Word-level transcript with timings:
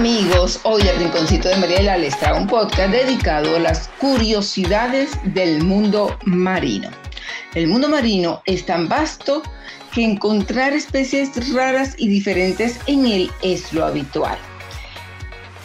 amigos, 0.00 0.60
hoy 0.62 0.80
el 0.80 0.98
Rinconcito 0.98 1.50
de 1.50 1.56
Mariela 1.56 1.98
les 1.98 2.18
trae 2.18 2.32
un 2.32 2.46
podcast 2.46 2.90
dedicado 2.90 3.56
a 3.56 3.58
las 3.58 3.90
curiosidades 4.00 5.10
del 5.34 5.62
mundo 5.62 6.16
marino. 6.24 6.88
El 7.54 7.68
mundo 7.68 7.86
marino 7.86 8.40
es 8.46 8.64
tan 8.64 8.88
vasto 8.88 9.42
que 9.92 10.02
encontrar 10.02 10.72
especies 10.72 11.52
raras 11.52 11.96
y 11.98 12.08
diferentes 12.08 12.80
en 12.86 13.04
él 13.04 13.30
es 13.42 13.74
lo 13.74 13.84
habitual. 13.84 14.38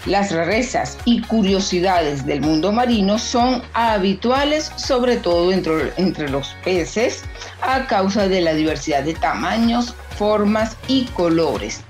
Las 0.05 0.34
rarezas 0.34 0.97
y 1.05 1.21
curiosidades 1.21 2.25
del 2.25 2.41
mundo 2.41 2.73
marino 2.73 3.17
son 3.17 3.63
habituales 3.71 4.70
sobre 4.75 5.15
todo 5.15 5.54
entre, 5.54 5.93
entre, 5.95 6.27
los 6.27 6.49
peces 6.65 7.23
a 7.61 7.88
causa 7.88 8.27
de 8.27 8.41
la 8.41 8.54
diversidad 8.54 9.04
de 9.04 9.13
tamaños, 9.13 9.95
formas 10.17 10.75
y 10.89 11.05
colores 11.05 11.86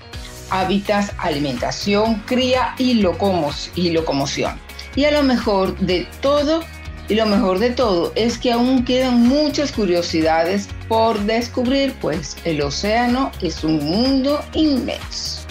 hábitats, 0.62 1.12
alimentación, 1.18 2.22
cría 2.26 2.76
y, 2.78 2.92
y 2.92 3.92
locomoción. 3.92 4.60
Y 4.96 5.06
a 5.06 5.12
lo 5.12 5.24
mejor 5.24 5.78
de 5.80 6.08
todo, 6.22 6.64
y 7.10 7.16
lo 7.16 7.26
mejor 7.26 7.60
de 7.60 7.72
todo 7.72 8.14
es 8.16 8.38
que 8.38 8.52
aún 8.52 8.86
quedan 8.86 9.28
muchas 9.28 9.72
curiosidades 9.72 10.70
por 10.88 11.20
descubrir, 11.22 11.94
pues 12.02 12.38
el 12.46 12.62
océano 12.62 13.32
es 13.42 13.64
un 13.64 13.84
mundo 13.84 14.44
inmenso. 14.54 15.42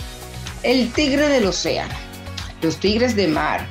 El 0.63 0.91
tigre 0.93 1.29
del 1.29 1.47
océano. 1.47 1.95
Los 2.63 2.79
tigres 2.79 3.15
de 3.15 3.29
mar 3.29 3.67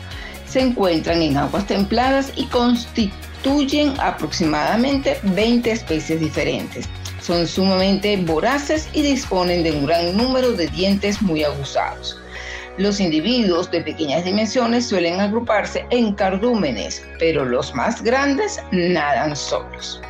se 0.48 0.62
encuentran 0.62 1.22
en 1.24 1.38
aguas 1.38 1.66
templadas 1.66 2.32
y 2.36 2.46
constituyen 2.46 4.00
aproximadamente 4.00 5.18
20 5.24 5.72
especies 5.72 6.20
diferentes 6.20 6.88
son 7.24 7.48
sumamente 7.48 8.18
voraces 8.18 8.90
y 8.92 9.02
disponen 9.02 9.64
de 9.64 9.72
un 9.72 9.86
gran 9.86 10.16
número 10.18 10.52
de 10.52 10.68
dientes 10.68 11.22
muy 11.22 11.44
aguzados. 11.44 12.20
Los 12.78 13.00
individuos 13.00 13.72
de 13.72 13.82
pequeñas 13.82 14.26
dimensiones 14.26 14.88
suelen 14.88 15.22
agruparse 15.22 15.86
en 15.90 16.14
cardúmenes, 16.14 17.06
pero 17.20 17.46
los 17.46 17.74
más 17.74 18.04
grandes 18.04 18.60
nadan 18.72 19.36
solos. 19.36 20.02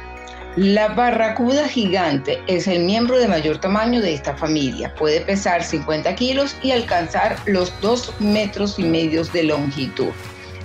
La 0.56 0.88
barracuda 0.90 1.68
gigante 1.68 2.40
es 2.48 2.68
el 2.68 2.84
miembro 2.84 3.18
de 3.18 3.28
mayor 3.28 3.60
tamaño 3.60 4.02
de 4.02 4.14
esta 4.14 4.36
familia. 4.36 4.94
Puede 4.96 5.22
pesar 5.22 5.64
50 5.64 6.16
kilos 6.16 6.56
y 6.64 6.72
alcanzar 6.72 7.38
los 7.46 7.74
2 7.82 8.22
metros 8.22 8.80
y 8.80 8.84
medio 8.84 9.24
de 9.26 9.44
longitud. 9.44 10.12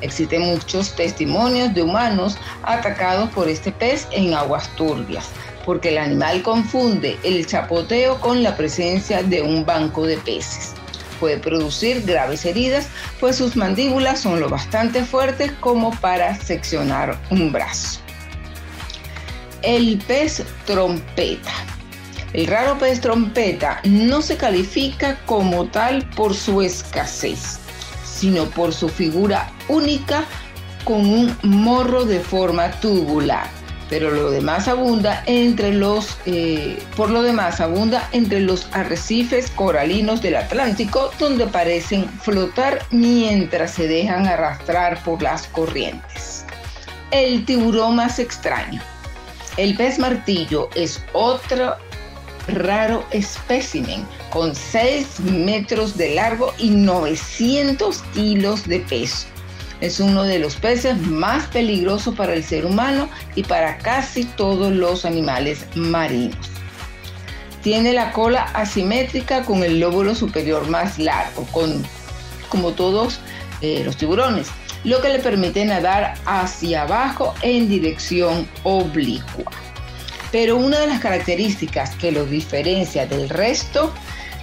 Existen 0.01 0.43
muchos 0.43 0.95
testimonios 0.95 1.75
de 1.75 1.83
humanos 1.83 2.39
atacados 2.63 3.29
por 3.31 3.49
este 3.49 3.73
pez 3.73 4.07
en 4.13 4.33
aguas 4.35 4.69
turbias 4.77 5.31
porque 5.69 5.91
el 5.91 5.99
animal 5.99 6.41
confunde 6.43 7.19
el 7.25 7.47
chapoteo 7.47 8.19
con 8.23 8.43
la 8.43 8.57
presencia 8.57 9.23
de 9.23 9.43
un 9.43 9.67
banco 9.67 10.07
de 10.07 10.17
peces. 10.17 10.73
Puede 11.21 11.37
producir 11.37 12.07
graves 12.07 12.47
heridas, 12.47 12.89
pues 13.21 13.37
sus 13.37 13.55
mandíbulas 13.55 14.19
son 14.19 14.41
lo 14.41 14.49
bastante 14.49 15.05
fuertes 15.05 15.53
como 15.61 15.91
para 16.01 16.35
seccionar 16.41 17.21
un 17.29 17.53
brazo. 17.53 18.01
El 19.61 19.99
pez 20.07 20.43
trompeta. 20.65 21.53
El 22.33 22.47
raro 22.47 22.79
pez 22.79 23.03
trompeta 23.03 23.83
no 23.85 24.23
se 24.23 24.39
califica 24.39 25.19
como 25.27 25.67
tal 25.67 26.09
por 26.17 26.35
su 26.35 26.63
escasez, 26.63 27.59
sino 28.11 28.47
por 28.47 28.73
su 28.73 28.89
figura 28.89 29.53
única 29.69 30.25
con 30.85 31.01
un 31.05 31.37
morro 31.43 32.07
de 32.07 32.21
forma 32.21 32.71
tubular 32.81 33.59
pero 33.89 34.11
lo 34.11 34.31
demás 34.31 34.69
abunda 34.69 35.23
entre 35.27 35.73
los, 35.73 36.19
eh, 36.27 36.79
por 36.97 37.11
lo 37.11 37.23
demás 37.23 37.61
abunda 37.61 38.09
entre 38.13 38.41
los 38.41 38.69
arrecifes 38.73 39.51
coralinos 39.51 40.21
del 40.21 40.37
Atlántico, 40.37 41.11
donde 41.19 41.47
parecen 41.47 42.09
flotar 42.09 42.85
mientras 42.91 43.73
se 43.73 43.89
dejan 43.89 44.27
arrastrar 44.27 45.03
por 45.05 45.23
las 45.23 45.47
corrientes. 45.49 46.45
El 47.11 47.45
tiburón 47.45 47.97
más 47.97 48.19
extraño. 48.19 48.83
El 49.57 49.75
pez 49.77 49.99
martillo 49.99 50.69
es 50.75 51.03
otro 51.15 51.77
raro 52.49 53.05
espécimen 53.11 54.07
con 54.31 54.55
6 54.55 55.21
metros 55.21 55.97
de 55.97 56.15
largo 56.15 56.53
y 56.59 56.71
900 56.71 58.03
kilos 58.15 58.67
de 58.69 58.81
peso 58.81 59.27
es 59.81 60.01
uno 60.01 60.25
de 60.25 60.39
los 60.39 60.57
peces 60.57 60.99
más 60.99 61.47
peligrosos 61.47 62.15
para 62.15 62.35
el 62.35 62.43
ser 62.43 62.67
humano 62.67 63.09
y 63.35 63.43
para 63.43 63.79
casi 63.79 64.25
todos 64.25 64.73
los 64.73 65.05
animales 65.05 65.65
marinos. 65.75 66.51
Tiene 67.63 67.93
la 67.93 68.13
cola 68.13 68.45
asimétrica 68.55 69.45
con 69.45 69.63
el 69.63 69.81
lóbulo 69.81 70.15
superior 70.15 70.69
más 70.69 70.99
largo, 70.99 71.45
con, 71.53 71.85
como 72.49 72.73
todos 72.73 73.21
eh, 73.61 73.83
los 73.85 73.97
tiburones, 73.97 74.49
lo 74.85 75.01
que 75.01 75.09
le 75.09 75.19
permite 75.19 75.65
nadar 75.65 76.15
hacia 76.25 76.83
abajo 76.83 77.35
en 77.43 77.69
dirección 77.69 78.49
oblicua. 78.63 79.51
Pero 80.31 80.57
una 80.57 80.79
de 80.79 80.87
las 80.87 81.01
características 81.01 81.95
que 81.97 82.13
lo 82.13 82.25
diferencia 82.27 83.07
del 83.07 83.29
resto 83.29 83.93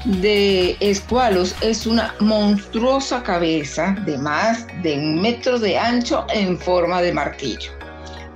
de 0.06 0.78
escualos 0.82 1.56
es 1.62 1.88
una 1.88 2.14
monstruosa 2.20 3.24
cabeza 3.24 3.96
de 4.06 4.20
más 4.20 4.68
de 4.84 5.00
un 5.00 5.20
metro 5.20 5.58
de 5.58 5.80
ancho 5.80 6.28
en 6.32 6.60
forma 6.60 7.02
de 7.02 7.12
martillo. 7.12 7.72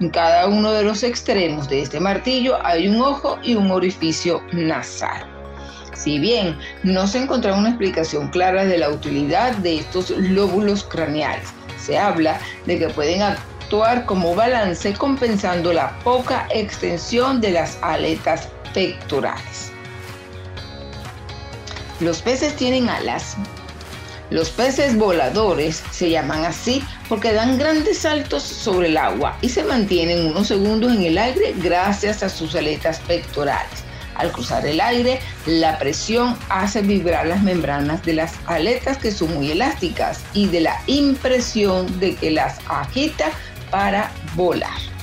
En 0.02 0.09
cada 0.09 0.47
uno 0.47 0.72
de 0.72 0.81
los 0.81 1.03
extremos 1.03 1.69
de 1.69 1.84
este 1.84 2.00
martillo 2.00 2.57
hay 2.66 2.88
un 2.88 3.00
ojo 3.02 3.38
y 3.44 3.53
un 3.53 3.69
orificio 3.69 4.41
nasal. 4.52 5.28
Si 5.94 6.18
bien 6.18 6.57
no 6.84 7.06
se 7.06 7.19
encontró 7.19 7.56
una 7.56 7.69
explicación 7.69 8.30
clara 8.30 8.66
de 8.66 8.80
la 8.80 8.90
utilidad 8.90 9.56
de 9.57 9.80
estos 9.80 10.09
lóbulos 10.09 10.84
craneales, 10.86 11.50
se 11.78 12.00
habla 12.00 12.40
de 12.66 12.80
que 12.80 12.90
pueden 12.90 13.22
actuar 13.22 14.06
como 14.06 14.34
balance 14.34 14.94
compensando 14.94 15.72
la 15.72 16.00
poca 16.00 16.47
extensión 16.51 17.41
de 17.41 17.51
las 17.51 17.78
aletas 17.84 18.50
pectorales. 18.74 19.69
Los 22.00 22.22
peces 22.22 22.56
tienen 22.56 22.88
alas. 22.88 23.36
Los 24.30 24.52
peces 24.52 24.96
voladores 24.96 25.84
se 25.92 26.10
llaman 26.10 26.46
así 26.46 26.82
porque 27.10 27.34
dan 27.34 27.58
grandes 27.58 28.00
saltos 28.00 28.44
sobre 28.44 28.88
el 28.88 28.98
agua 28.98 29.38
y 29.42 29.50
se 29.50 29.64
mantienen 29.64 30.28
unos 30.28 30.48
segundos 30.48 30.94
en 30.94 31.04
el 31.04 31.18
aire 31.18 31.54
gracias 31.58 32.24
a 32.24 32.30
sus 32.30 32.56
aletas 32.56 33.00
pectorales. 33.00 33.84
Al 34.16 34.32
cruzar 34.32 34.66
el 34.66 34.80
aire, 34.80 35.20
la 35.46 35.78
presión 35.78 36.38
hace 36.50 36.82
vibrar 36.82 37.26
las 37.28 37.42
membranas 37.42 38.04
de 38.06 38.14
las 38.14 38.34
aletas 38.46 38.98
que 38.98 39.12
son 39.12 39.34
muy 39.34 39.52
elásticas 39.52 40.22
y 40.34 40.48
de 40.48 40.62
la 40.62 40.81
impresión 40.88 42.00
de 42.00 42.16
que 42.16 42.31
las 42.31 42.60
agita 42.70 43.31
para 43.72 44.12
volar 44.36 44.99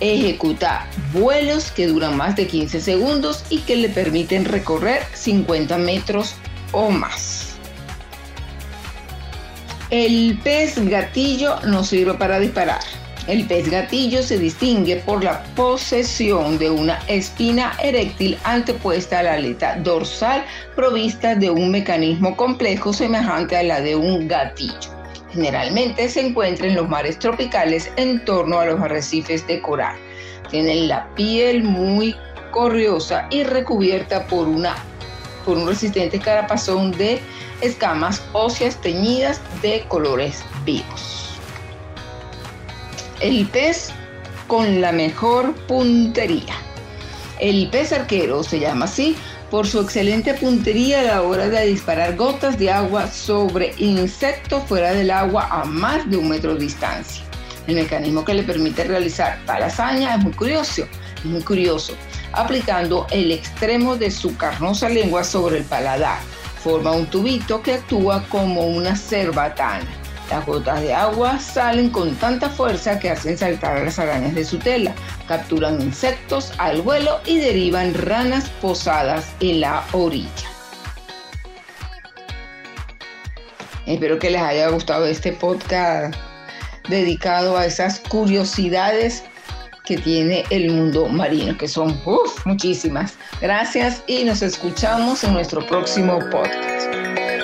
ejecuta 0.00 0.86
vuelos 1.12 1.70
que 1.70 1.86
duran 1.86 2.16
más 2.16 2.36
de 2.36 2.46
15 2.46 2.80
segundos 2.80 3.44
y 3.50 3.58
que 3.58 3.76
le 3.76 3.88
permiten 3.88 4.44
recorrer 4.44 5.02
50 5.14 5.78
metros 5.78 6.34
o 6.72 6.90
más. 6.90 7.56
El 9.90 10.38
pez 10.42 10.78
gatillo 10.88 11.60
no 11.62 11.82
sirve 11.82 12.14
para 12.14 12.38
disparar. 12.38 12.80
El 13.26 13.46
pez 13.46 13.70
gatillo 13.70 14.22
se 14.22 14.38
distingue 14.38 14.96
por 14.96 15.22
la 15.22 15.42
posesión 15.54 16.58
de 16.58 16.70
una 16.70 16.98
espina 17.06 17.74
eréctil 17.82 18.38
antepuesta 18.44 19.18
a 19.18 19.22
la 19.24 19.34
aleta 19.34 19.76
dorsal 19.76 20.44
provista 20.74 21.34
de 21.34 21.50
un 21.50 21.70
mecanismo 21.70 22.36
complejo 22.36 22.92
semejante 22.92 23.56
a 23.56 23.62
la 23.62 23.80
de 23.80 23.94
un 23.94 24.26
gatillo. 24.26 24.99
Generalmente 25.32 26.08
se 26.08 26.20
encuentra 26.26 26.66
en 26.66 26.74
los 26.74 26.88
mares 26.88 27.18
tropicales 27.18 27.90
en 27.96 28.24
torno 28.24 28.58
a 28.58 28.66
los 28.66 28.80
arrecifes 28.80 29.46
de 29.46 29.60
coral. 29.60 29.96
Tienen 30.50 30.88
la 30.88 31.08
piel 31.14 31.62
muy 31.62 32.16
corriosa 32.50 33.26
y 33.30 33.44
recubierta 33.44 34.26
por, 34.26 34.48
una, 34.48 34.74
por 35.44 35.56
un 35.56 35.68
resistente 35.68 36.18
carapazón 36.18 36.90
de 36.92 37.20
escamas 37.60 38.22
óseas 38.32 38.80
teñidas 38.80 39.40
de 39.62 39.84
colores 39.88 40.44
vivos. 40.64 41.38
El 43.20 43.46
pez 43.46 43.92
con 44.48 44.80
la 44.80 44.90
mejor 44.90 45.54
puntería. 45.66 46.54
El 47.38 47.70
pez 47.70 47.92
arquero 47.92 48.42
se 48.42 48.58
llama 48.58 48.86
así 48.86 49.16
por 49.50 49.66
su 49.66 49.80
excelente 49.80 50.34
puntería 50.34 51.00
a 51.00 51.04
la 51.04 51.22
hora 51.22 51.48
de 51.48 51.66
disparar 51.66 52.16
gotas 52.16 52.56
de 52.58 52.70
agua 52.70 53.08
sobre 53.08 53.74
insectos 53.78 54.62
fuera 54.64 54.92
del 54.92 55.10
agua 55.10 55.48
a 55.50 55.64
más 55.64 56.08
de 56.08 56.16
un 56.16 56.28
metro 56.28 56.54
de 56.54 56.60
distancia. 56.60 57.24
El 57.66 57.74
mecanismo 57.74 58.24
que 58.24 58.34
le 58.34 58.44
permite 58.44 58.84
realizar 58.84 59.40
tal 59.46 59.64
hazaña 59.64 60.14
es 60.14 60.22
muy 60.22 60.32
curioso, 60.32 60.86
es 61.16 61.24
muy 61.24 61.42
curioso, 61.42 61.94
aplicando 62.32 63.06
el 63.10 63.32
extremo 63.32 63.96
de 63.96 64.10
su 64.10 64.36
carnosa 64.36 64.88
lengua 64.88 65.24
sobre 65.24 65.58
el 65.58 65.64
paladar. 65.64 66.18
Forma 66.62 66.92
un 66.92 67.06
tubito 67.06 67.62
que 67.62 67.74
actúa 67.74 68.22
como 68.28 68.66
una 68.66 68.94
cerbatana. 68.94 69.86
Las 70.30 70.46
gotas 70.46 70.80
de 70.80 70.94
agua 70.94 71.40
salen 71.40 71.90
con 71.90 72.14
tanta 72.14 72.48
fuerza 72.48 73.00
que 73.00 73.10
hacen 73.10 73.36
saltar 73.36 73.82
las 73.82 73.98
arañas 73.98 74.32
de 74.34 74.44
su 74.44 74.58
tela, 74.58 74.94
capturan 75.26 75.80
insectos 75.80 76.52
al 76.58 76.82
vuelo 76.82 77.18
y 77.26 77.38
derivan 77.38 77.92
ranas 77.94 78.48
posadas 78.62 79.32
en 79.40 79.60
la 79.60 79.84
orilla. 79.90 80.30
Espero 83.86 84.20
que 84.20 84.30
les 84.30 84.40
haya 84.40 84.68
gustado 84.68 85.04
este 85.06 85.32
podcast 85.32 86.14
dedicado 86.88 87.56
a 87.56 87.66
esas 87.66 87.98
curiosidades 87.98 89.24
que 89.84 89.98
tiene 89.98 90.44
el 90.50 90.70
mundo 90.70 91.08
marino, 91.08 91.58
que 91.58 91.66
son 91.66 92.00
muchísimas. 92.44 93.14
Gracias 93.40 94.04
y 94.06 94.22
nos 94.22 94.42
escuchamos 94.42 95.24
en 95.24 95.32
nuestro 95.32 95.66
próximo 95.66 96.20
podcast. 96.30 97.39